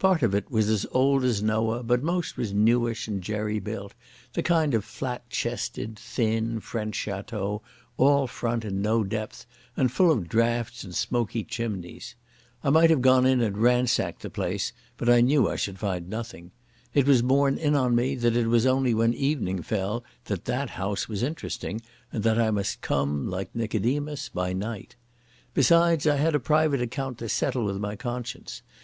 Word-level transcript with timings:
Part 0.00 0.24
of 0.24 0.34
it 0.34 0.50
was 0.50 0.68
as 0.68 0.86
old 0.90 1.22
as 1.22 1.40
Noah, 1.40 1.84
but 1.84 2.02
most 2.02 2.36
was 2.36 2.52
newish 2.52 3.06
and 3.06 3.22
jerry 3.22 3.60
built, 3.60 3.94
the 4.32 4.42
kind 4.42 4.74
of 4.74 4.84
flat 4.84 5.30
chested, 5.30 5.96
thin 5.96 6.58
French 6.58 6.98
Château, 6.98 7.60
all 7.96 8.26
front 8.26 8.64
and 8.64 8.82
no 8.82 9.04
depth, 9.04 9.46
and 9.76 9.92
full 9.92 10.10
of 10.10 10.28
draughts 10.28 10.82
and 10.82 10.96
smoky 10.96 11.44
chimneys. 11.44 12.16
I 12.64 12.70
might 12.70 12.90
have 12.90 13.00
gone 13.00 13.24
in 13.24 13.40
and 13.40 13.56
ransacked 13.56 14.22
the 14.22 14.30
place, 14.30 14.72
but 14.96 15.08
I 15.08 15.20
knew 15.20 15.48
I 15.48 15.54
should 15.54 15.78
find 15.78 16.10
nothing. 16.10 16.50
It 16.92 17.06
was 17.06 17.22
borne 17.22 17.56
in 17.56 17.76
on 17.76 17.94
me 17.94 18.16
that 18.16 18.34
it 18.36 18.48
was 18.48 18.66
only 18.66 18.94
when 18.94 19.14
evening 19.14 19.62
fell 19.62 20.02
that 20.24 20.46
that 20.46 20.70
house 20.70 21.08
was 21.08 21.22
interesting 21.22 21.82
and 22.12 22.24
that 22.24 22.40
I 22.40 22.50
must 22.50 22.80
come, 22.80 23.30
like 23.30 23.54
Nicodemus, 23.54 24.28
by 24.28 24.52
night. 24.52 24.96
Besides 25.54 26.04
I 26.04 26.16
had 26.16 26.34
a 26.34 26.40
private 26.40 26.82
account 26.82 27.18
to 27.18 27.28
settle 27.28 27.64
with 27.64 27.76
my 27.76 27.94
conscience. 27.94 28.60